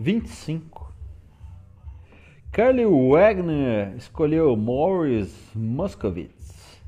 [0.00, 0.94] 25.
[2.50, 6.80] Carly Wagner escolheu Morris Moscovitz.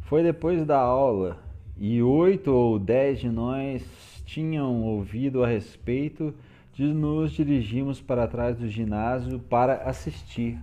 [0.00, 1.38] Foi depois da aula
[1.76, 3.82] e oito ou dez de nós
[4.24, 6.34] tinham ouvido a respeito
[6.72, 10.58] de nos dirigirmos para trás do ginásio para assistir.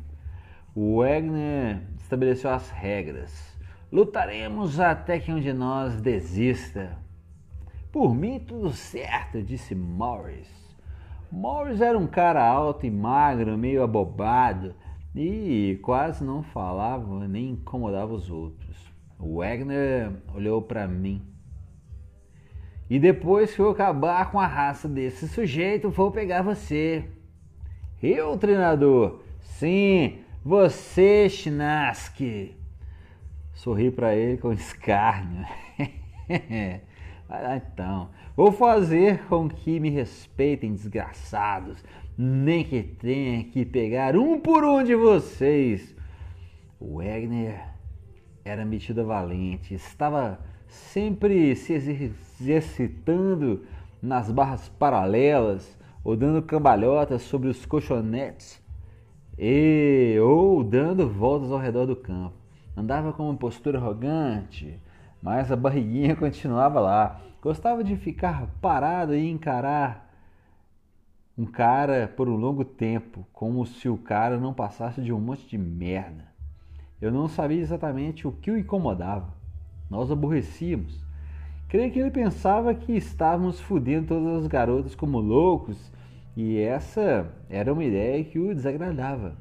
[0.74, 3.56] O Wagner estabeleceu as regras.
[3.92, 6.98] Lutaremos até que um de nós desista.
[7.92, 10.59] Por mim, tudo certo, disse Morris.
[11.32, 14.74] Morris era um cara alto e magro, meio abobado
[15.16, 18.78] e quase não falava nem incomodava os outros.
[19.18, 21.22] O Wagner olhou para mim.
[22.90, 27.06] E depois que eu acabar com a raça desse sujeito, vou pegar você.
[28.02, 29.22] Eu, treinador?
[29.42, 32.56] Sim, você, Chinaski.
[33.54, 35.46] Sorri para ele com escárnio.
[37.28, 38.10] Vai lá então.
[38.40, 41.84] Vou fazer com que me respeitem, desgraçados.
[42.18, 45.94] Nem que tenha que pegar um por um de vocês.
[46.80, 47.62] O Wagner
[48.46, 53.66] era metido valente, estava sempre se exercitando
[54.02, 58.64] nas barras paralelas ou dando cambalhotas sobre os colchonetes
[59.38, 62.38] e ou dando voltas ao redor do campo.
[62.78, 64.80] Andava com uma postura arrogante,
[65.22, 67.29] mas a barriguinha continuava lá.
[67.42, 70.10] Gostava de ficar parado e encarar
[71.38, 75.48] um cara por um longo tempo, como se o cara não passasse de um monte
[75.48, 76.28] de merda.
[77.02, 79.34] Eu não sabia exatamente o que o incomodava.
[79.90, 81.00] Nós aborrecíamos.
[81.70, 85.92] Creio que ele pensava que estávamos fudendo todas as garotas como loucos
[86.36, 89.38] e essa era uma ideia que o desagradava.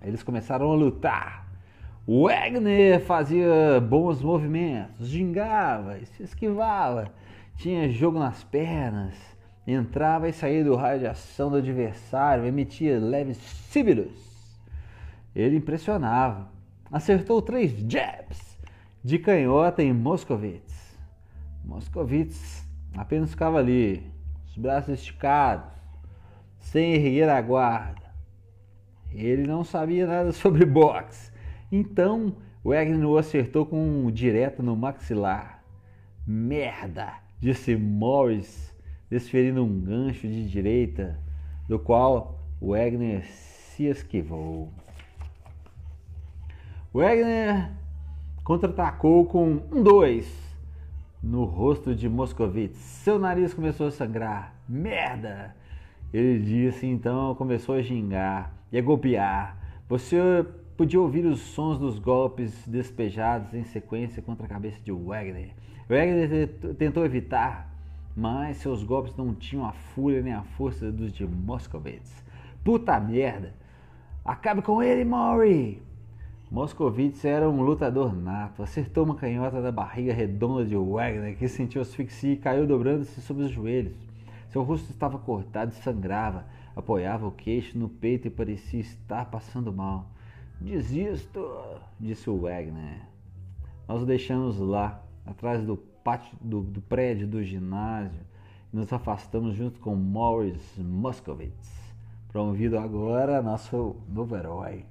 [0.00, 1.39] Eles começaram a lutar
[2.12, 7.12] Wagner fazia bons movimentos, gingava se esquivava,
[7.54, 9.14] tinha jogo nas pernas,
[9.64, 14.10] entrava e saía do raio de ação do adversário, emitia leves síbilos.
[15.36, 16.48] Ele impressionava.
[16.90, 18.58] Acertou três jabs
[19.04, 20.98] de canhota em Moscovitz.
[21.64, 24.04] Moscovitz apenas ficava ali,
[24.48, 25.70] os braços esticados,
[26.58, 28.10] sem erguer a guarda.
[29.12, 31.30] Ele não sabia nada sobre boxe
[31.70, 35.62] então o Wagner o acertou com um direto no maxilar.
[36.26, 37.14] Merda!
[37.40, 38.74] disse Morris,
[39.08, 41.18] desferindo um gancho de direita,
[41.66, 44.70] do qual Wagner se esquivou.
[46.92, 47.70] Wagner
[48.44, 50.28] contra-atacou com um dois
[51.22, 52.76] no rosto de Moscovitz.
[52.76, 54.54] Seu nariz começou a sangrar.
[54.68, 55.54] Merda!
[56.12, 59.56] Ele disse então, começou a gingar e a golpear.
[59.88, 60.44] Você
[60.80, 65.50] Podia ouvir os sons dos golpes despejados em sequência contra a cabeça de Wagner.
[65.86, 66.48] Wagner
[66.78, 67.70] tentou evitar,
[68.16, 72.24] mas seus golpes não tinham a fúria nem a força dos de Moscovitz.
[72.64, 73.52] Puta merda!
[74.24, 75.82] Acabe com ele, Maury!
[76.50, 78.62] Moscovitz era um lutador nato.
[78.62, 83.42] Acertou uma canhota da barriga redonda de Wagner, que sentiu asfixia e caiu dobrando-se sobre
[83.42, 83.98] os joelhos.
[84.48, 86.46] Seu rosto estava cortado e sangrava.
[86.74, 90.06] Apoiava o queixo no peito e parecia estar passando mal.
[90.60, 93.00] Desisto, disse o Wagner.
[93.88, 98.20] Nós o deixamos lá, atrás do pátio do, do prédio do ginásio,
[98.72, 101.94] e nos afastamos junto com Morris Moscovitz,
[102.28, 104.84] promovido agora nosso novo herói.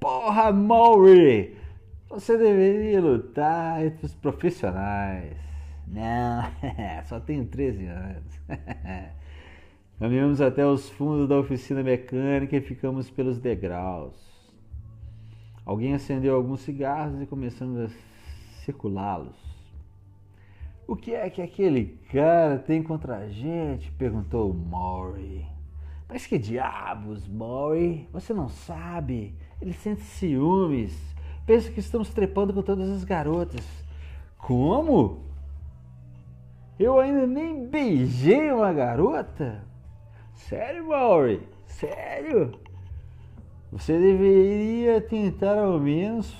[0.00, 1.54] Porra, Morris!
[2.08, 5.36] Você deveria lutar entre os profissionais.
[5.86, 6.42] Não,
[7.04, 8.40] só tenho 13 anos.
[9.98, 14.27] Caminhamos até os fundos da oficina mecânica e ficamos pelos degraus.
[15.68, 17.88] Alguém acendeu alguns cigarros e começando a
[18.64, 19.36] circulá-los.
[20.86, 23.92] O que é que aquele cara tem contra a gente?
[23.92, 25.44] perguntou Maury.
[26.08, 28.08] Mas que diabos, Maury?
[28.14, 29.34] Você não sabe.
[29.60, 30.98] Ele sente ciúmes.
[31.44, 33.66] Pensa que estamos trepando com todas as garotas.
[34.38, 35.22] Como?
[36.78, 39.62] Eu ainda nem beijei uma garota?
[40.32, 41.46] Sério, Maury?
[41.66, 42.58] Sério?
[43.70, 46.32] Você deveria tentar ao menos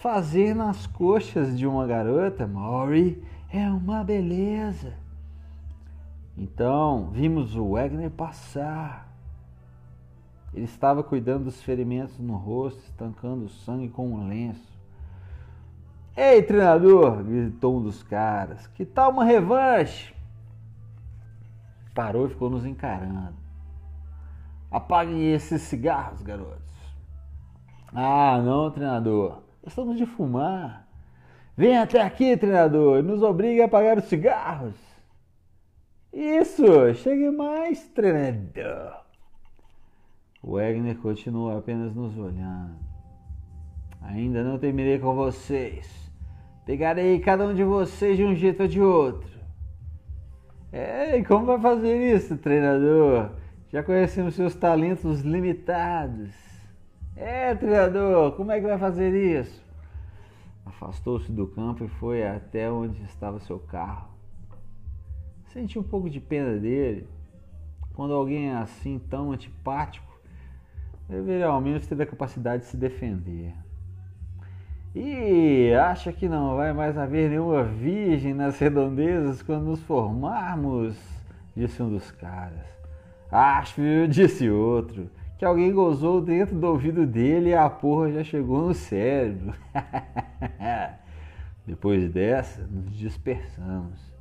[0.00, 3.22] fazer nas coxas de uma garota, Maury.
[3.52, 4.94] É uma beleza.
[6.38, 9.14] Então, vimos o Wagner passar.
[10.54, 14.70] Ele estava cuidando dos ferimentos no rosto, estancando o sangue com um lenço.
[16.16, 17.22] Ei, treinador!
[17.22, 18.66] gritou um dos caras.
[18.68, 20.14] Que tal uma revanche?
[21.94, 23.49] Parou e ficou nos encarando.
[24.70, 26.70] Apaguem esses cigarros, garotos.
[27.92, 29.42] Ah, não, treinador.
[29.66, 30.88] Estamos de fumar.
[31.56, 34.74] Vem até aqui, treinador, e nos obrigue a apagar os cigarros.
[36.12, 39.00] Isso, chegue mais, treinador.
[40.42, 42.78] Wagner continuou apenas nos olhando.
[44.00, 46.10] Ainda não terminei com vocês.
[46.64, 49.40] Pegarei cada um de vocês de um jeito ou de outro.
[50.72, 53.32] É, e como vai fazer isso, treinador?
[53.72, 56.30] Já conhecemos seus talentos limitados.
[57.14, 59.64] É, treinador, como é que vai fazer isso?
[60.66, 64.08] Afastou-se do campo e foi até onde estava seu carro.
[65.52, 67.08] Senti um pouco de pena dele.
[67.94, 70.18] Quando alguém é assim tão antipático,
[71.08, 73.54] deveria ao menos ter a capacidade de se defender.
[74.96, 80.98] E acha que não vai mais haver nenhuma virgem nas redondezas quando nos formarmos?
[81.54, 82.79] Disse um dos caras.
[83.30, 88.66] Acho, disse outro, que alguém gozou dentro do ouvido dele e a porra já chegou
[88.66, 89.54] no cérebro.
[91.64, 94.12] Depois dessa, nos dispersamos.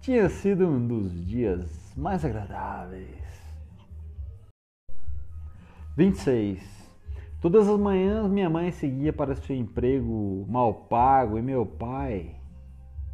[0.00, 3.24] Tinha sido um dos dias mais agradáveis.
[5.96, 6.60] 26.
[7.40, 12.34] Todas as manhãs minha mãe seguia para seu emprego mal pago e meu pai,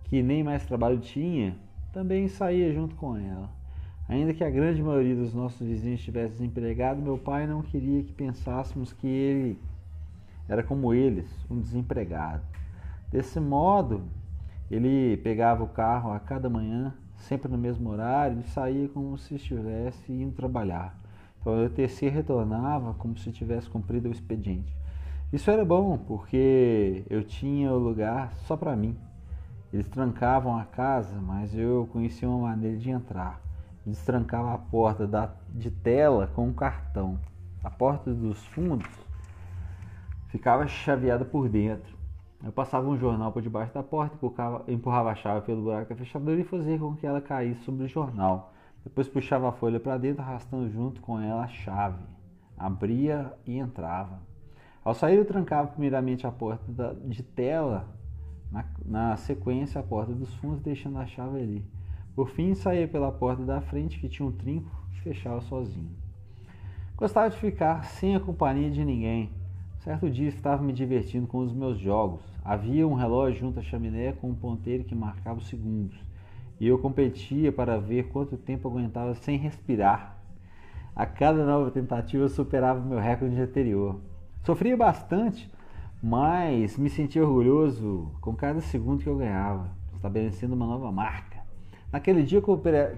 [0.04, 1.58] que nem mais trabalho tinha,
[1.92, 3.59] também saía junto com ela.
[4.10, 8.12] Ainda que a grande maioria dos nossos vizinhos estivesse desempregado, meu pai não queria que
[8.12, 9.58] pensássemos que ele
[10.48, 12.42] era como eles, um desempregado.
[13.08, 14.02] Desse modo,
[14.68, 19.36] ele pegava o carro a cada manhã, sempre no mesmo horário, e saía como se
[19.36, 20.98] estivesse indo trabalhar.
[21.40, 24.76] Então o TC retornava como se tivesse cumprido o expediente.
[25.32, 28.96] Isso era bom porque eu tinha o lugar só para mim.
[29.72, 33.49] Eles trancavam a casa, mas eu conhecia uma maneira de entrar.
[33.86, 37.18] Eles trancavam a porta da, de tela com um cartão.
[37.62, 38.88] A porta dos fundos
[40.28, 41.98] ficava chaveada por dentro.
[42.42, 45.96] Eu passava um jornal por debaixo da porta, empurrava, empurrava a chave pelo buraco da
[45.96, 48.52] fechadura e fazia com que ela caísse sobre o jornal.
[48.82, 52.02] Depois puxava a folha para dentro, arrastando junto com ela a chave.
[52.56, 54.20] Abria e entrava.
[54.82, 57.86] Ao sair, eu trancava primeiramente a porta da, de tela,
[58.50, 61.64] na, na, sequência a porta dos fundos, deixando a chave ali.
[62.20, 65.96] Por fim, saía pela porta da frente, que tinha um trinco, e fechava sozinho.
[66.94, 69.30] Gostava de ficar sem a companhia de ninguém.
[69.78, 72.20] Certo dia estava me divertindo com os meus jogos.
[72.44, 75.98] Havia um relógio junto à chaminé com um ponteiro que marcava os segundos
[76.60, 80.18] e eu competia para ver quanto tempo aguentava sem respirar.
[80.94, 83.98] A cada nova tentativa eu superava o meu recorde anterior.
[84.42, 85.50] Sofria bastante,
[86.02, 91.39] mas me sentia orgulhoso com cada segundo que eu ganhava, estabelecendo uma nova marca.
[91.92, 92.40] Naquele dia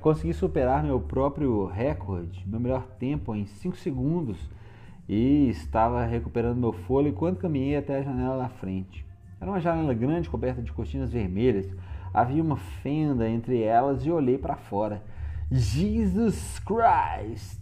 [0.00, 4.38] consegui superar meu próprio recorde, meu melhor tempo em 5 segundos,
[5.08, 9.04] e estava recuperando meu fôlego enquanto caminhei até a janela da frente.
[9.40, 11.66] Era uma janela grande coberta de cortinas vermelhas,
[12.14, 15.02] Havia uma fenda entre elas e olhei para fora.
[15.50, 17.60] Jesus Christ!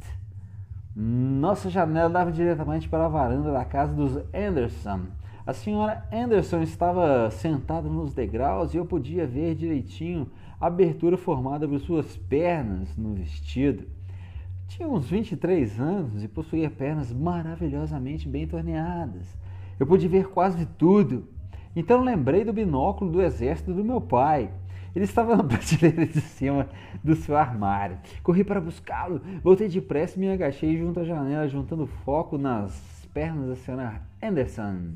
[0.94, 5.02] Nossa janela dava diretamente para a varanda da casa dos Anderson.
[5.46, 10.28] A senhora Anderson estava sentada nos degraus e eu podia ver direitinho
[10.60, 13.88] abertura formada por suas pernas no vestido.
[14.68, 19.26] Tinha uns 23 anos e possuía pernas maravilhosamente bem torneadas.
[19.78, 21.26] Eu pude ver quase tudo.
[21.74, 24.50] Então lembrei do binóculo do exército do meu pai.
[24.94, 26.68] Ele estava na prateleira de cima
[27.02, 27.98] do seu armário.
[28.22, 33.48] Corri para buscá-lo, voltei depressa e me agachei junto à janela, juntando foco nas pernas
[33.48, 34.92] da senhora Anderson.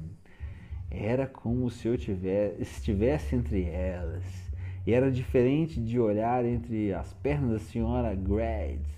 [0.91, 4.44] Era como se eu tivesse, estivesse entre elas.
[4.87, 8.95] E era diferente de olhar entre as pernas da senhora Grads.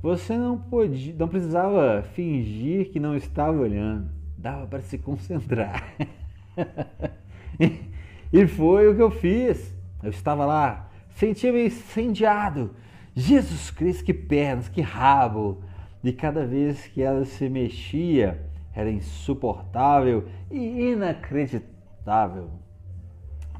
[0.00, 4.10] Você não podia, não precisava fingir que não estava olhando.
[4.36, 5.84] Dava para se concentrar.
[8.32, 9.74] e foi o que eu fiz.
[10.02, 12.70] Eu estava lá, sentia-me incendiado.
[13.14, 15.62] Jesus Cristo, que pernas, que rabo!
[16.04, 18.40] E cada vez que ela se mexia,
[18.72, 22.48] era insuportável e inacreditável.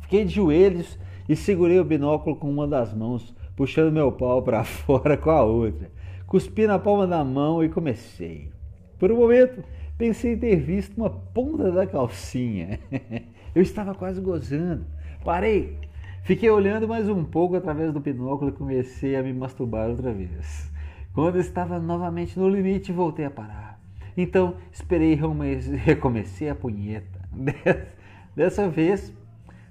[0.02, 0.96] Fiquei de joelhos
[1.28, 5.42] e segurei o binóculo com uma das mãos, puxando meu pau para fora com a
[5.42, 5.90] outra.
[6.26, 8.50] Cuspi na palma da mão e comecei.
[8.98, 9.62] Por um momento,
[9.98, 12.78] Pensei ter visto uma ponta da calcinha.
[13.52, 14.86] Eu estava quase gozando.
[15.24, 15.76] Parei.
[16.22, 20.70] Fiquei olhando mais um pouco através do binóculo e comecei a me masturbar outra vez.
[21.12, 23.80] Quando estava novamente no limite, voltei a parar.
[24.16, 27.18] Então, esperei e recomecei a punheta.
[28.36, 29.12] Dessa vez,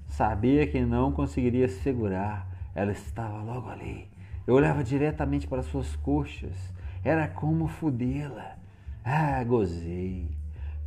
[0.08, 2.48] sabia que não conseguiria se segurar.
[2.74, 4.08] Ela estava logo ali.
[4.46, 6.56] Eu olhava diretamente para suas coxas.
[7.04, 8.56] Era como fudê-la.
[9.04, 10.28] Ah, gozei.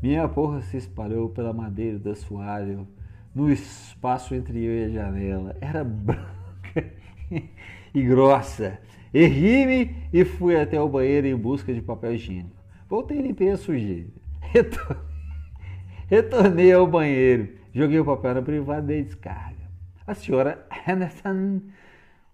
[0.02, 2.88] Minha porra se espalhou pela madeira do assoalho,
[3.36, 5.56] no espaço entre eu e a janela.
[5.62, 6.92] Era branca
[7.94, 8.80] e grossa.
[9.14, 12.56] Ergui-me e fui até o banheiro em busca de papel higiênico.
[12.90, 14.10] Voltei e limpei a sujeira.
[16.08, 19.62] Retornei ao banheiro, joguei o papel na privada dei descarga.
[20.06, 21.62] A senhora Henderson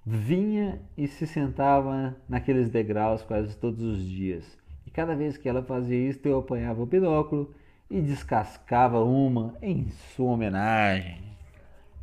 [0.06, 4.58] vinha e se sentava naqueles degraus quase todos os dias.
[4.86, 7.54] E cada vez que ela fazia isso, eu apanhava o binóculo
[7.90, 11.22] e descascava uma em sua homenagem.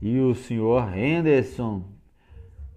[0.02, 1.82] E o senhor Henderson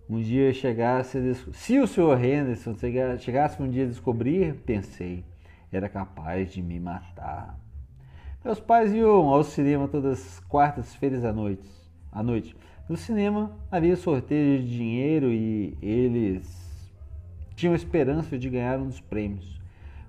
[0.10, 2.74] um dia chegasse a se o senhor Henderson
[3.20, 5.26] chegasse um dia a descobrir, pensei,
[5.70, 7.60] era capaz de me matar.
[8.46, 11.68] Meus pais iam ao cinema todas as quartas-feiras à noite.
[12.12, 12.56] À noite.
[12.88, 16.92] No cinema havia sorteio de dinheiro e eles
[17.56, 19.60] tinham esperança de ganhar um dos prêmios.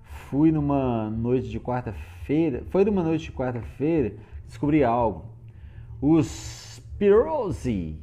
[0.05, 4.15] Fui numa noite de quarta-feira, foi numa noite de quarta-feira,
[4.47, 5.25] descobri algo.
[6.01, 7.99] Os Pirozzi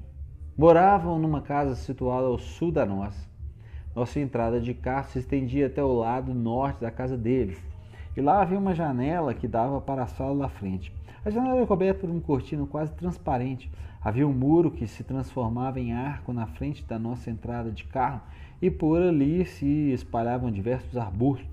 [0.58, 3.29] moravam numa casa situada ao sul da nossa.
[3.96, 7.75] Nossa entrada de carro se estendia até o lado norte da casa deles.
[8.15, 10.91] E lá havia uma janela que dava para a sala da frente.
[11.25, 13.69] A janela era coberta por um cortino quase transparente.
[14.01, 18.22] Havia um muro que se transformava em arco na frente da nossa entrada de carro
[18.62, 21.48] e por ali se espalhavam diversos arbustos.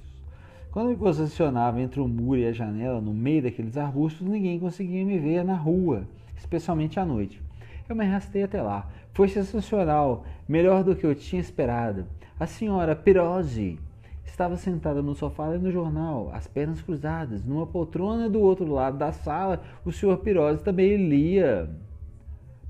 [0.70, 5.04] Quando me posicionava entre o muro e a janela, no meio daqueles arbustos, ninguém conseguia
[5.04, 7.42] me ver na rua, especialmente à noite.
[7.88, 8.88] Eu me arrastei até lá.
[9.12, 12.06] Foi sensacional, melhor do que eu tinha esperado.
[12.38, 13.78] A senhora Pirozzi
[14.24, 17.44] estava sentada no sofá lendo o jornal, as pernas cruzadas.
[17.44, 21.70] Numa poltrona do outro lado da sala, o senhor Pirozzi também lia.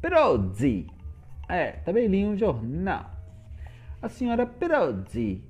[0.00, 0.86] Pirozzi!
[1.48, 3.10] É, também lia um jornal.
[4.00, 5.44] A senhora Pirozzi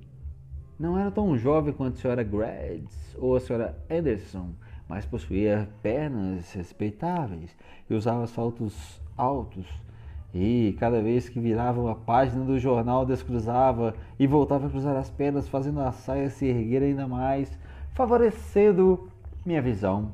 [0.79, 4.53] não era tão jovem quanto a senhora Grads ou a senhora Anderson,
[4.87, 7.55] mas possuía pernas respeitáveis
[7.89, 9.67] e usava saltos altos
[10.33, 15.09] e cada vez que virava a página do jornal, descruzava e voltava a cruzar as
[15.09, 17.55] pernas, fazendo a saia se erguer ainda mais,
[17.93, 19.11] favorecendo
[19.45, 20.11] minha visão.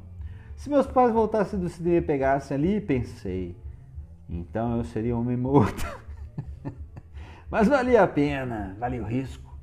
[0.58, 3.56] Se meus pais voltassem do cinema e pegassem ali, pensei,
[4.28, 5.86] então eu seria um homem morto.
[7.50, 9.58] Mas valia a pena, valia o risco.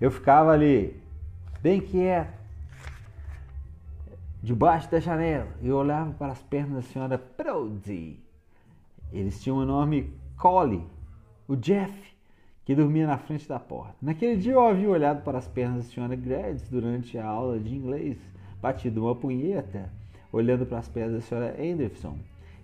[0.00, 1.00] Eu ficava ali,
[1.62, 2.40] bem quieto,
[4.42, 8.29] debaixo da janela, e olhava para as pernas da senhora Brody
[9.12, 10.84] eles tinham um enorme collie,
[11.46, 11.92] o Jeff,
[12.64, 13.96] que dormia na frente da porta.
[14.00, 17.74] Naquele dia eu havia olhado para as pernas da senhora Grads durante a aula de
[17.74, 18.18] inglês,
[18.62, 19.90] batido uma punheta,
[20.32, 22.18] olhando para as pernas da senhora Anderson.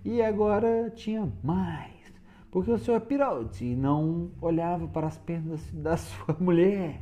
[0.05, 1.91] E agora tinha mais,
[2.51, 7.01] porque o senhor Piraldi não olhava para as pernas da sua mulher.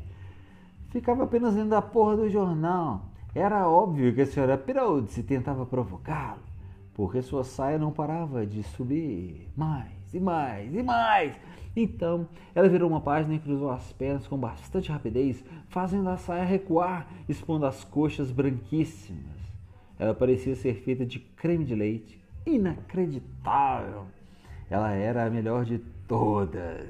[0.88, 3.10] Ficava apenas lendo a porra do jornal.
[3.34, 6.53] Era óbvio que a senhora Piraldi tentava provocá-lo
[6.94, 11.34] porque sua saia não parava de subir mais e mais e mais.
[11.76, 16.44] Então, ela virou uma página e cruzou as pernas com bastante rapidez, fazendo a saia
[16.44, 19.34] recuar, expondo as coxas branquíssimas.
[19.98, 22.22] Ela parecia ser feita de creme de leite.
[22.46, 24.06] Inacreditável!
[24.70, 26.88] Ela era a melhor de todas.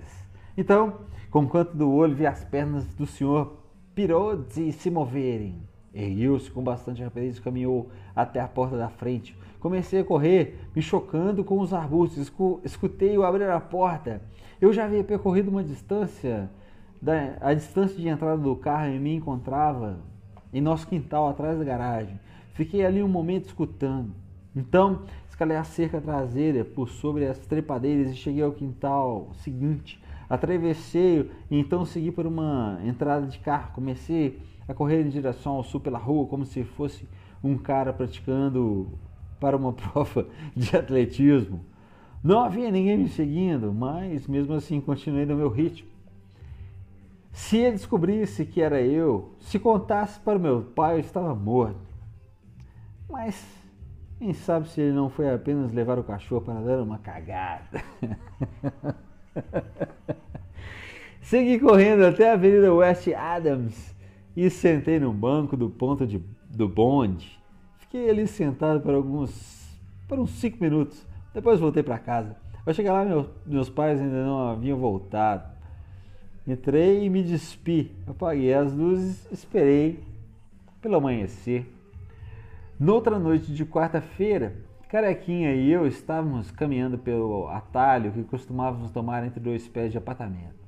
[0.56, 3.56] Então, com o canto do olho, vi as pernas do senhor
[3.94, 5.62] Pirozzi se moverem.
[5.94, 10.82] Ergueu-se com bastante rapidez e caminhou até a porta da frente, Comecei a correr, me
[10.82, 12.30] chocando com os arbustos.
[12.62, 14.20] Escutei-o abrir a porta.
[14.60, 16.50] Eu já havia percorrido uma distância,
[17.00, 20.00] da, a distância de entrada do carro e me encontrava
[20.52, 22.20] em nosso quintal, atrás da garagem.
[22.52, 24.12] Fiquei ali um momento escutando.
[24.54, 29.98] Então, escalei a cerca traseira por sobre as trepadeiras e cheguei ao quintal seguinte.
[30.28, 33.72] Atravessei e então segui por uma entrada de carro.
[33.72, 37.08] Comecei a correr em direção ao sul pela rua, como se fosse
[37.42, 38.92] um cara praticando
[39.44, 41.62] para uma prova de atletismo.
[42.22, 45.86] Não havia ninguém me seguindo, mas mesmo assim continuei no meu ritmo.
[47.30, 51.76] Se ele descobrisse que era eu, se contasse para meu pai, eu estava morto.
[53.10, 53.44] Mas
[54.18, 57.84] quem sabe se ele não foi apenas levar o cachorro para dar uma cagada.
[61.20, 63.94] Segui correndo até a Avenida West Adams
[64.34, 67.43] e sentei no banco do ponto de, do bonde
[67.94, 71.06] Fiquei ali sentado por alguns, por uns cinco minutos.
[71.32, 72.34] Depois voltei para casa.
[72.66, 75.48] Ao chegar lá, meus, meus pais ainda não haviam voltado.
[76.44, 77.92] Entrei e me despi.
[78.04, 80.02] Apaguei as luzes, esperei
[80.82, 81.72] pelo amanhecer.
[82.80, 84.56] Noutra noite de quarta-feira,
[84.88, 90.58] Carequinha e eu estávamos caminhando pelo atalho que costumávamos tomar entre dois pés de apartamento.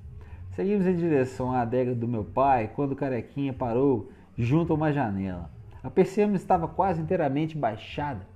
[0.54, 5.55] Seguimos em direção à adega do meu pai quando Carequinha parou junto a uma janela.
[5.86, 8.26] A persiana estava quase inteiramente baixada,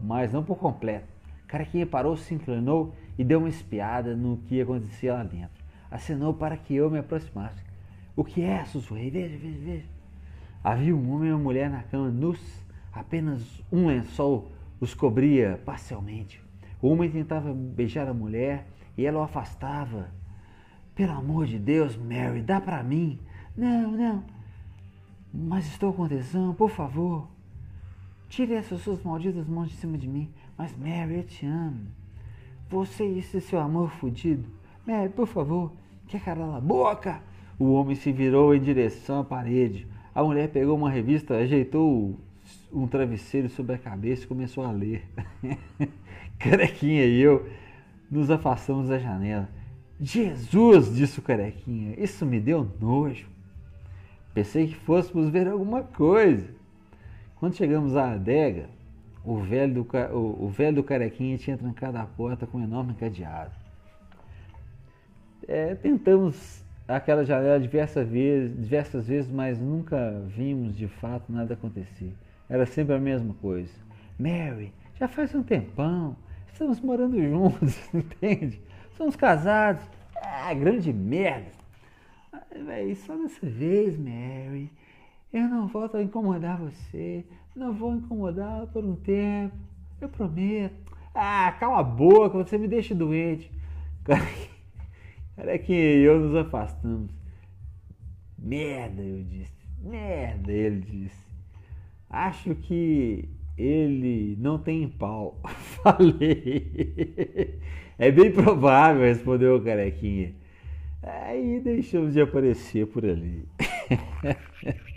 [0.00, 1.06] mas não por completo.
[1.46, 5.62] Caraquinha parou, se inclinou e deu uma espiada no que acontecia lá dentro.
[5.90, 7.62] acenou para que eu me aproximasse.
[8.16, 8.64] O que é?
[8.64, 9.10] sussurrei.
[9.10, 9.86] Veja, veja, veja.
[10.64, 12.40] Havia um homem e uma mulher na cama, nus.
[12.90, 14.50] Apenas um lençol
[14.80, 16.42] os cobria parcialmente.
[16.80, 20.08] O homem tentava beijar a mulher e ela o afastava.
[20.94, 23.20] Pelo amor de Deus, Mary, dá para mim.
[23.54, 24.41] Não, não.
[25.32, 27.26] Mas estou com tesão, por favor.
[28.28, 30.28] Tire essas suas malditas mãos de cima de mim.
[30.56, 31.86] Mas, Mary, eu te amo.
[32.70, 34.48] Você e esse seu amor fudido.
[34.86, 35.72] Mary, por favor,
[36.08, 37.22] quer calar a boca?
[37.58, 39.86] O homem se virou em direção à parede.
[40.14, 42.18] A mulher pegou uma revista, ajeitou
[42.72, 45.06] um travesseiro sobre a cabeça e começou a ler.
[46.38, 47.48] Carequinha e eu
[48.10, 49.48] nos afastamos da janela.
[50.00, 53.26] Jesus, disse o Carequinha, isso me deu nojo.
[54.34, 56.48] Pensei que fôssemos ver alguma coisa.
[57.36, 58.68] Quando chegamos à adega,
[59.24, 62.94] o velho, do, o, o velho do Carequinha tinha trancado a porta com um enorme
[62.94, 63.52] cadeado.
[65.46, 72.12] É, tentamos aquela janela diversas vezes, diversas vezes, mas nunca vimos de fato nada acontecer.
[72.48, 73.72] Era sempre a mesma coisa.
[74.18, 76.16] Mary, já faz um tempão,
[76.52, 78.60] estamos morando juntos, entende?
[78.96, 79.82] Somos casados.
[80.14, 81.61] Ah, grande merda.
[82.64, 84.70] Véi, só dessa vez, Mary.
[85.32, 87.24] Eu não volto a incomodar você.
[87.56, 89.56] Não vou incomodá-la por um tempo.
[90.00, 90.74] Eu prometo.
[91.14, 93.50] Ah, cala a boca, você me deixa doente.
[94.04, 97.10] Cara, é que eu nos afastamos.
[98.38, 99.52] Merda, eu disse.
[99.78, 101.26] Merda, ele disse.
[102.08, 105.40] Acho que ele não tem pau.
[105.82, 107.60] Falei.
[107.98, 110.34] É bem provável, respondeu o carequinha.
[111.02, 113.44] Aí deixamos de aparecer por ali.